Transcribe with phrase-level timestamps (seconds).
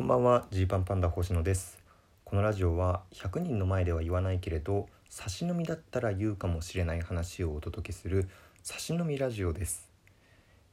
[0.00, 1.78] こんばんはジーパンパンダ星野です。
[2.24, 8.30] このラジオは100人の前では言わないけれど差し飲みだったら言うかもしれない話をお届けする
[8.62, 9.90] 差し飲みラジオです、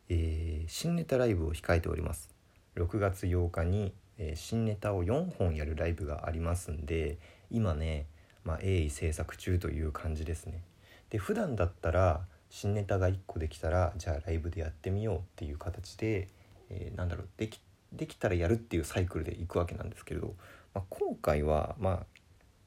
[0.08, 2.30] えー新ネタライブを控えております。
[2.78, 7.18] 6月8日に、えー新ネタを4本やるライブがありますんで
[7.52, 8.06] 今ね
[8.46, 10.64] まあ鋭意制作中という感じですね。
[11.10, 16.30] で普段だったら新ネタが1個できたらじゃあライブでやってみようっていう形で、
[16.70, 17.60] えーなんだろうでき
[17.94, 20.36] できたらやるっていうサイクルでいくわけなんですけれど、
[20.74, 22.06] まあ、今回はまあ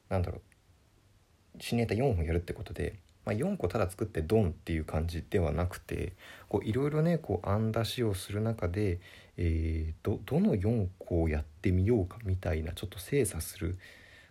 [0.09, 6.15] なんだろう新ネタ4本やるってことで、まあ、4個ただ作ってドンっていう感じではなくて
[6.63, 9.01] いろいろねこう案出しをする中で、
[9.37, 13.79] えーどどの4個をやってみようかみたいなちょっと精査する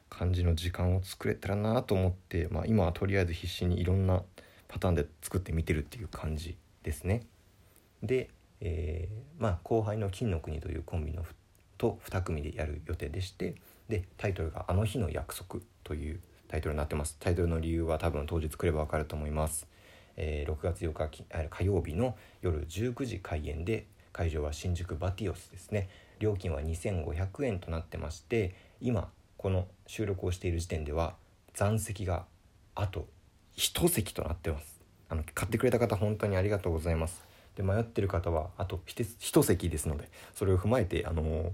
[0.09, 4.23] 感じの時間を作れたらなと思って、まあ、今はとりあえず必死にいろんな
[4.67, 7.23] パターンで作ってみてるっていう感じですね。
[8.03, 8.29] で、
[8.61, 11.23] えーまあ、後輩の金の国というコンビの
[11.77, 13.55] と2組でやる予定でして
[13.87, 17.17] でタイトルが「あの日の約束」というタイトルになってます。
[17.19, 19.67] タイトルの理由は多分当日来れば分かると思います、
[20.17, 25.89] えー6月8日火曜日の夜19時開演で会場は新宿バティオスですね。
[26.19, 31.15] 料金は2500円となってまして今この収録をしている時点では
[31.53, 32.25] 残席が
[32.75, 33.07] あと
[33.55, 34.81] 1席となってます。
[35.07, 37.28] あの買ってくれた方本当にありがとうございます。
[37.55, 39.03] で迷ってる方はあと一
[39.43, 41.49] 席ですのでそれを踏まえてあのー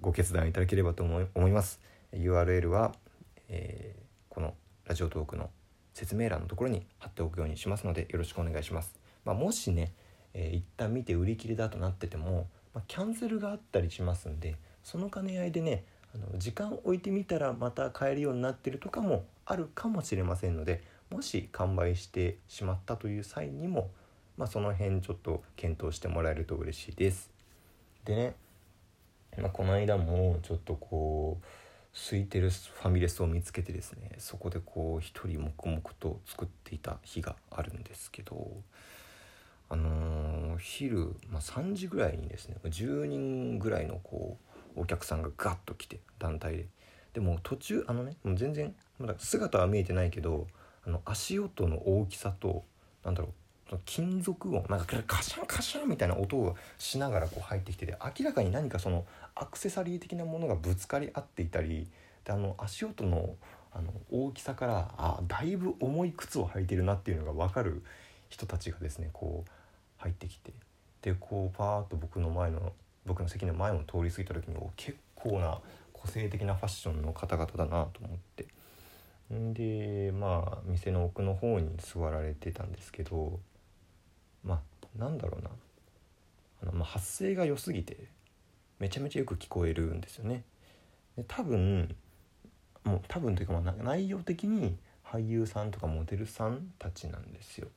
[0.00, 1.80] ご決断いただければと思い思います。
[2.12, 2.94] URL は、
[3.48, 5.50] えーこのラジオトークの
[5.94, 9.92] 説明欄のところに貼っておくようにしますのでよろしくお願いします、まあ、もしね、
[10.32, 23.90] えー一旦見て売り切れだとなってても、まあ、キャンセルがあったりしますんでその兼ね合いでねあの時間置いてみたらまた買えるようになってるとかもあるかもしれませんのでもし完売してしまったという際にも、
[24.38, 27.30] まあ、その辺ちょっと検討してもらえると嬉しいです。
[28.04, 28.34] でね、
[29.36, 31.44] まあ、この間もちょっとこう
[31.92, 38.50] 空いてるファミレスを見つけてですねそこでこう一人黙々と作っていた日があるんですけど
[39.68, 44.36] あのー昼、まあ、3時ぐらいにですね10人ぐらいのこ
[44.76, 46.66] うお客さんがガッと来て団体で
[47.14, 50.46] でも途中あのねもう全然まだ姿は見えてないけど
[50.86, 52.64] あの足音の大きさと
[53.04, 53.32] なんだろう
[53.84, 61.86] 金属音なんかカシャンカシャンみたいな音をしながらこう入ってきてて明らかに何かそのアクセサリー的なものがぶつかり合っていたり
[62.24, 63.36] であの足音の
[63.70, 67.82] あの大きさからあだいぶ重い靴を履いてるなっていうのが分かる
[68.30, 69.50] 人たちがですねこう
[69.98, 70.52] 入ってきて
[71.02, 72.72] でこうパーッと僕の前の
[73.04, 75.58] 僕の席の前を通り過ぎた時に結構な
[75.92, 78.46] 個性的なファッションの方々だなと思って。
[79.30, 83.38] でまあ店の奥の方に座られてたんですけど
[84.44, 84.62] ま
[84.96, 85.50] あなんだろうな
[86.62, 87.96] あの、まあ、発声が良すぎて
[88.78, 90.44] めちゃめちゃよく聞こえるんですよね。
[91.16, 91.94] で多分
[92.84, 97.68] もう多分というかまあ内容的に俳優さんとかモデルさんたちなんですよ。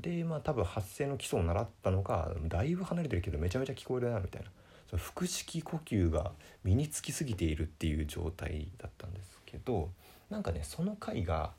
[0.00, 4.48] でまあ多分発声の基礎を習ったのがだいぶ離れてるけどめちゃめちゃ聞こえるなみたいな
[4.90, 6.32] その腹式呼吸が
[6.64, 9.90] 身につきすぎているっていう状態だったんですけど
[10.30, 11.52] なんかねその回が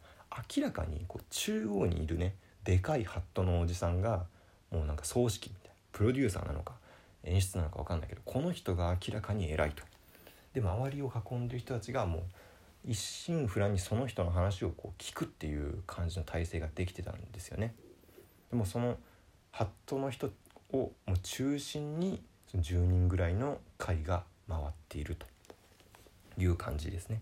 [0.58, 4.26] 明らかにこう中央にいるねでかいハットのおじさんが
[4.72, 6.74] もうなんか葬式みたいなプロデューサーなのか
[7.24, 9.84] 演出なのか分かんないけどこの人が明らかに偉いと。
[10.54, 12.22] で周りを囲んでる人たちがもう
[12.86, 17.74] 一心不乱にその人の話をこう聞くっていう感じの体制ができてたんですよね。
[18.52, 18.98] でもその
[19.52, 20.28] ハットの人
[20.72, 25.26] をもう中心にその10人ぐらいの会が回っていると
[26.38, 27.22] いう感じですね。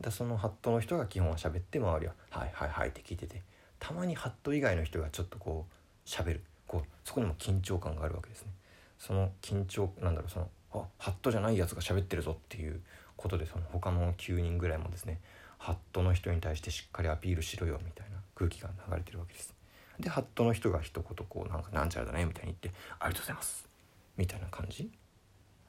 [0.00, 3.42] だそのハットの人が基本は喋って周りは「はいはいはい」って聞いてて
[3.78, 8.52] たまにハット以外の人がちょっとこう喋るこうそこにも緊張感があるわけですね。
[8.98, 12.80] その緊張なんだろうそのあハットじゃないやつが喋ってるぞっていう
[13.16, 15.20] ことでその他の9人ぐらいもですね
[15.58, 19.54] ハットの人に対してしっかりアピールしろよみたいな空気が流れてるわけです。
[20.00, 23.68] でハットの人が一言こうなんかなんちゃらだねみたいに言って「ありがとうございます」
[24.16, 24.90] みたいな感じ？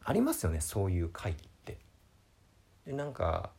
[0.05, 1.35] ありますよねそういう会っ
[1.65, 1.77] て。
[2.85, 3.49] でなんか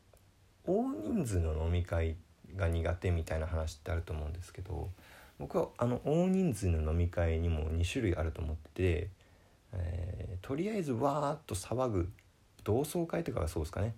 [0.65, 2.17] 大人数の飲み会
[2.57, 4.91] が苦手みたいな話ってあると思うんですけど
[5.39, 9.09] 僕はあの大人数の飲み会にも2種類あると思ってて、
[9.73, 12.13] えーとりあえずわーっと騒ぐ
[12.65, 13.95] 同窓会とかがそうですかね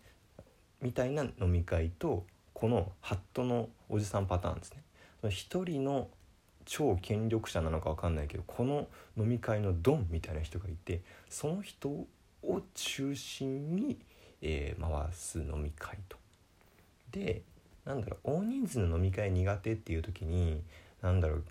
[0.81, 4.83] みたいな飲み会とこのハットのおじさんパターンですね。
[5.29, 6.09] 一人の
[6.65, 8.87] 超権力者なのか分かんないけどこの
[9.17, 12.07] 飲み会のドンみたいな人がいてその人を
[12.75, 13.99] 中心に、
[14.41, 16.17] えー回す飲み会と。
[17.11, 17.43] で
[17.85, 20.63] なんだろう大人数の飲み会苦手っていう時に
[21.03, 21.45] なんだろう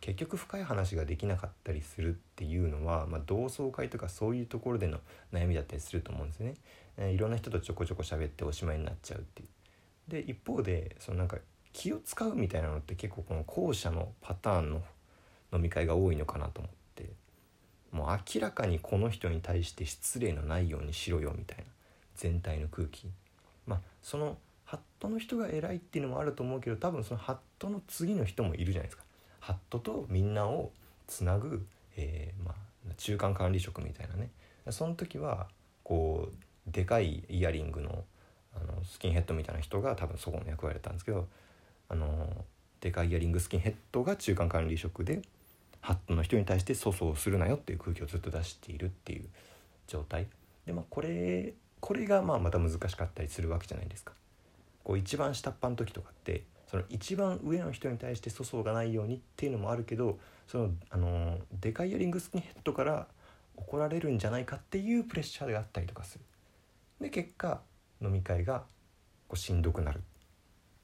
[0.00, 4.98] 結局深い話ができなかったりするっていうのは、まあ、同窓会とかそういうところでの
[5.32, 6.54] 悩みだったりすると思うんですよね。
[6.96, 9.48] えいろんな人とちょこちょこ喋っておしまいになっちゃうっていう。
[10.10, 11.38] で一方でそのなんか
[11.72, 14.82] 気を使うみたいなのって結構この後者のパターンの
[15.52, 17.10] 飲み会が多いのかなと思って
[17.92, 21.64] もう明らかにこの人に対して失礼のないようにしろよみたいな
[22.16, 23.08] 全体の空気
[23.66, 24.36] まあその
[24.70, 29.02] ハットの人が偉いっていうのもあると思うけど多分そのハットの次の人もいるじゃないですか。
[29.40, 30.70] ハットとみんなを
[31.08, 34.30] つなぐ、えー、まあ、中間管理職みたいなね
[34.70, 35.48] その時は
[35.82, 38.04] こうでかいイヤリングの
[38.54, 41.26] あのスキンヘッドみたいな人が多分そこの役割だったんですけど
[41.88, 42.44] あの
[42.80, 45.22] でかいイヤリングスキンヘッドが中間管理職で
[45.80, 49.24] ハットの人に対して粗相するなよっていう空気をずっと出しているっていう
[49.88, 50.28] 状態
[50.64, 54.12] でまあこれこれがまあまた難しかったりするわけじゃないですか。
[54.84, 63.06] こう一番下っ端の時とかってその一番上の人に対して粗相がないようにっていうのもあるけどそのあのデカイヤリングスキンヘッドから
[63.56, 66.24] 怒られるんじゃないかっていうプレッシャーがあったりとかする。
[67.00, 67.60] で結果
[68.00, 68.64] 飲み会が
[69.28, 70.00] こうしんどくなる。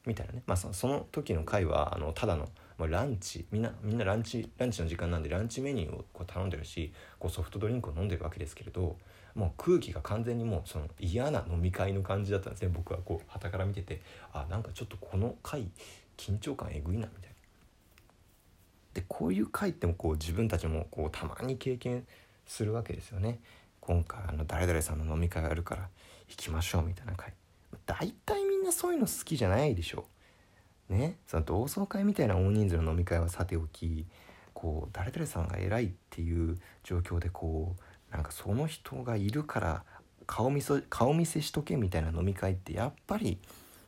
[0.07, 3.47] みたいなね、まあ、そその時の会はあのただの、まあ、ランチ。
[3.51, 8.97] みんなみんなランチランチの時間なんでランチメニューをこう頼んでるしこうソフトドリンクを飲んでるわけですけれど
[9.37, 14.01] もう空気が完全にもうその嫌な飲み会の感じだったんですね僕はこう傍から見てて
[14.33, 15.69] あなんかちょっとこの回
[16.17, 17.37] 緊張感えぐいなみたいな。
[18.95, 22.07] でこういう回ってもこう自分たちもこうたまに経験
[22.47, 23.41] するわけですよね。
[23.81, 25.89] 今回あの誰々さんの飲み会があるから
[26.29, 27.35] 行きましょうみたいな回
[27.85, 30.07] 大体みんなそういうの好きじゃないでしょ
[30.89, 31.19] うね？
[31.27, 34.07] その同窓会みたいな大人数の飲み会はさておき
[34.55, 37.83] こう誰々さんが偉いっていう状況でこう
[38.17, 39.85] なんかその人がいるから
[40.27, 43.39] 顔見せ顔見せしとけみたいな飲み会ってやっぱり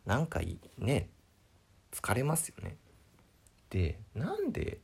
[0.05, 0.41] なんか
[0.79, 1.09] ね
[1.93, 2.77] 疲れますよね。
[3.71, 4.79] でなんで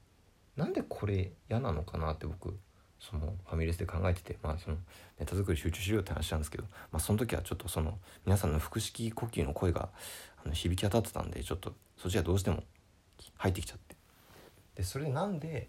[0.56, 2.58] なんでこれ嫌なのかなって僕
[2.99, 4.76] そのファミレスで考えててまあその
[5.19, 9.91] ネタ作り集中しようって話なんですけど、まあ、その時はちょっとその皆さんの腹式呼吸の声が
[10.43, 12.62] あの響き当たってたんでちょっとそっちがどうしても
[13.37, 13.96] 入ってきちゃって
[14.76, 15.69] でそれでなんで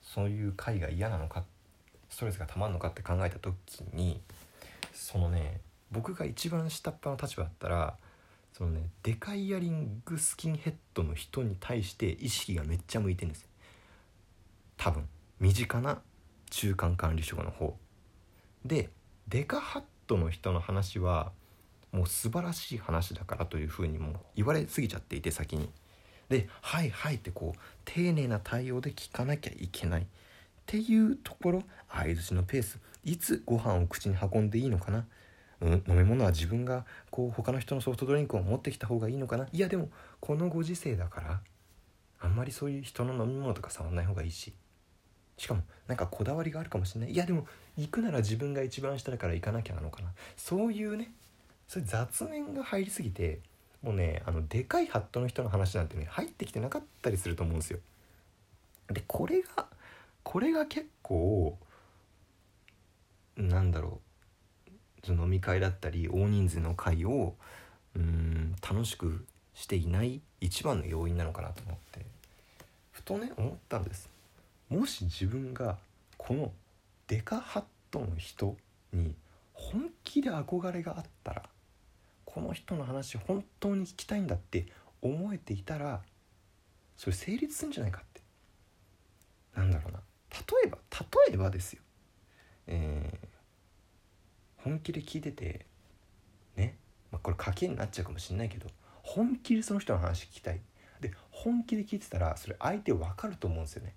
[0.00, 1.44] そういう会が嫌なのか
[2.08, 3.54] ストレスがたまるのかって考えた時
[3.92, 4.20] に
[4.92, 5.60] そのね
[5.90, 7.96] 僕が一番下っ端の立場だったら
[8.52, 13.46] そのねデカイヤリングスキンヘッドの人に対して意識がめっちゃ向いてるんです
[14.76, 15.08] 多分。
[15.40, 16.00] 身近な
[16.50, 17.76] 中間管理職の方。
[18.64, 18.90] で
[19.28, 21.32] デカハットの人の話は
[21.92, 25.70] もう素晴らしい話だからというふうにも言われすぎちゃっていて先に。
[26.28, 30.06] で「はいはい」ってこう丁寧な対応で聞かなきゃいけない。
[30.66, 35.06] っていうところ相づちのペースいつご飯を口に運んでいいのかな、
[35.60, 39.46] うん、飲み物は自分がこう他の人のソフトドリンクを持ってきた方がいいのかな？
[39.52, 41.40] いやでもこのご時世だから
[42.20, 44.52] あんまりそういう人の飲み物とか触んない方がいいし。
[45.38, 47.10] しかもなんかこだわりがあるかもしれない。
[47.10, 47.46] いやでも
[47.76, 50.08] 行くなら自分が一番下だから行かなきゃなのかな。
[50.36, 51.12] そういうね
[51.68, 53.40] そういう雑念が入りすぎて
[53.82, 57.78] もうねあのでかいハットの人の話なんてね入ってきてなかったりすると思うんですよ。
[58.90, 59.66] でこれが
[60.26, 61.56] これが結構
[63.36, 64.00] なんだろ
[65.08, 67.36] う飲み会だったり大人数の会を
[67.94, 69.24] うん楽しく
[69.54, 72.04] していない一番の要因なのかなと思って
[72.90, 74.10] ふとね思ったんです。
[74.68, 75.78] もし自分が
[76.16, 76.52] この
[77.06, 78.56] デカハットの人
[78.92, 79.14] に
[79.54, 81.42] 本気で憧れがあったら
[82.24, 84.66] この人の話本当に聞きたいんだって
[85.02, 86.02] 思えていたら
[86.96, 88.20] それ成立するんじゃないかって
[89.54, 90.00] なんだろうな
[90.62, 90.78] 例えば
[91.28, 91.82] 例えばですよ。
[92.66, 95.66] えー、本気で聞いてて
[96.56, 96.76] ね、
[97.10, 98.66] まあ、これ賭けになっちゃうかもしれないけど
[99.02, 100.60] 本気でその人の話聞きたい。
[101.00, 103.94] で本気で聞いてたらそれ相手分かると思うんですよね。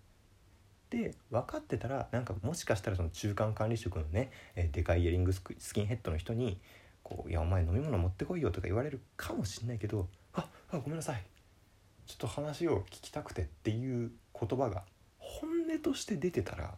[0.89, 5.41] で分かってたらなんかもしかしたらその中間管理職のね、えー、でかいイヤリングス
[5.73, 6.59] キンヘッドの人に
[7.03, 11.23] こう「いやお前飲み物持ってこいよ」とか言われるかもしんないけど「ああごめんなさい。
[12.05, 14.83] ちょっと話を聞きたくて」っていう言葉が
[15.69, 16.73] 本音として出てたら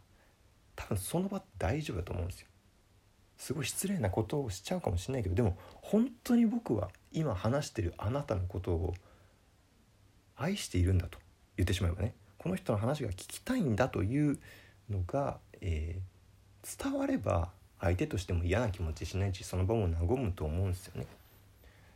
[0.76, 2.48] 多分その場大丈夫だと思うんですよ。
[3.38, 8.94] すごい失礼なことをしちゃうかもしれないけどでも本当に僕は今話してるあなたのことを
[10.36, 11.18] 愛しているんだと
[11.58, 14.38] 言ってしまえばねこの人の話が聞きたいんだという
[14.92, 21.08] のが、えー、伝われば相手としても嫌な気持ちしないしその場も和むと思うんですよね。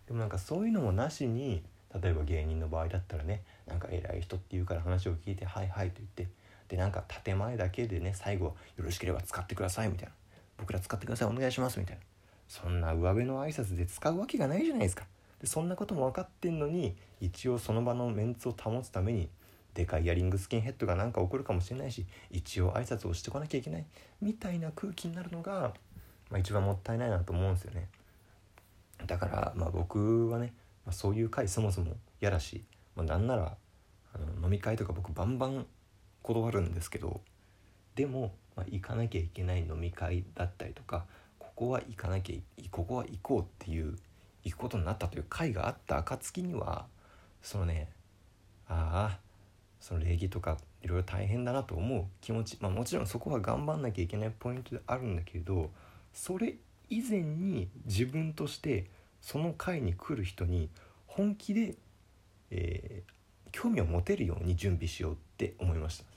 [0.07, 1.61] でもなんかそういうのもなしに
[2.01, 6.33] 例えば芸人の場合だったらねなんか偉い人っていうから話を聞いて「はいはい」と言って
[6.67, 10.13] でなんか建前だけでね最後「よろしければ使ってください」みたいな
[10.57, 12.01] 「僕ら使ってくださいお願いします」みたいな。
[12.47, 15.05] そんな上辺の挨拶で使うわけがないじゃないですか。
[15.39, 19.29] でそんなことも分かってんのに一応その場のメンツを保つために
[19.73, 23.85] でかいイヤリングスキンヘッドが何か起こるかもしれないし一応挨拶をしてこなきゃいけない
[24.21, 25.73] みたいな空気になるのが、
[26.29, 27.89] まあ、一番もったいないなと思うんですよね。
[29.05, 30.53] だからまあ僕はね、
[30.85, 32.63] まあ、そういう会そもそも嫌だし、
[32.95, 33.57] まあ、なんなら
[34.13, 35.65] あの飲み会とか僕バンバン
[36.25, 37.21] 断るんですけど
[37.93, 41.05] でも、まあ、行かなきゃいけない飲み会だったりとか
[41.37, 43.95] ここは行かなきゃここは行こうっていう
[44.43, 46.87] 行くことになったという会があった暁には
[47.43, 47.89] そのね
[48.67, 49.19] ああ
[49.79, 55.69] その礼儀とかいろいろ大変だなと思う気持ち、まあ、もちろんそこは頑張んなきゃいけないポイントであるんだけれど
[56.11, 56.55] それ
[56.89, 58.85] 以前に自分として
[59.21, 60.69] その会に来る人に
[61.05, 61.75] 本気で、
[62.49, 66.14] えー、興味を持てるように準備しようって思いました。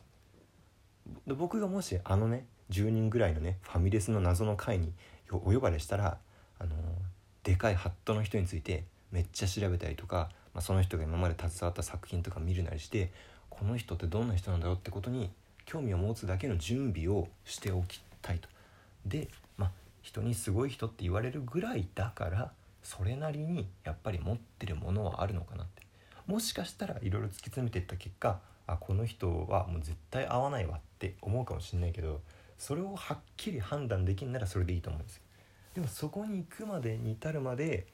[1.27, 4.93] で僕がもしあのね10人ぐらいのねファミレスの謎の会に
[5.31, 6.19] お呼ばれしたら
[6.59, 6.71] あの
[7.45, 13.11] でかいハットの人についてめっちゃ調べたりとか、まあ、その人が今まで携わった作品とか見るなりして
[13.49, 15.31] この人ってどんな人なんだろうってことに
[15.65, 18.49] 興味を持つだけの準備をしておきたいと。
[19.07, 19.71] でまあ
[20.03, 25.83] 人にすごい人って言われるぐらいだからそれなりにやっぱり持ってるものはあるのかなって
[26.27, 32.21] もしかしたらいろいろ突き詰めていった結果あこの人はもう絶対合わないわって思うかもしれないけど
[32.59, 35.23] それをはっきり判断できんならそれでいいと思うんですよ。
[35.75, 37.87] でもそこに行くまでに至るまで、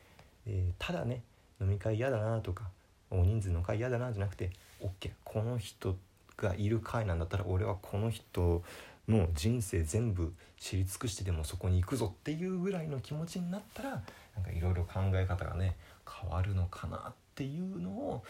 [0.46, 1.22] えー、ただね
[1.60, 2.64] 飲み会嫌だなとか
[3.10, 4.50] 大人数の会嫌だなじゃなくて
[4.80, 5.96] OK この人
[6.36, 8.62] がいる会なんだったら俺はこの人
[9.06, 13.90] の人生全部知り尽くしてでもそこに行くぞっていうぐらいの気持ちになったら
[14.34, 15.76] なんかいろいろ考え方がね
[16.22, 18.24] 変わるのかなっていうのを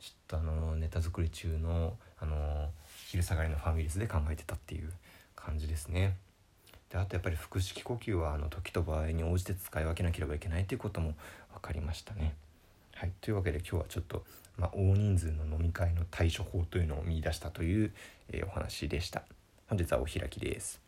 [0.00, 2.70] ちょっとあのネタ作り中のあの
[3.08, 4.90] 昼下がりのファミレスで考えてたっていう
[5.34, 6.16] 感じですね。
[6.90, 11.14] であとやっぱり腹式呼吸はあの時と場合に応じて使い分けなければいけないということも
[11.54, 12.34] 分かりましたね。
[12.94, 14.24] はい、というわけで今日はちょっと、
[14.56, 17.92] まあ、大人数の飲み会の対処法というのを見出したという、
[18.30, 19.22] えー、お話でした。
[19.68, 20.85] 本日はお開きです。